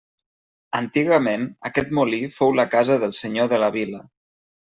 [0.79, 4.01] Antigament aquest molí fou la casa del senyor de la vila.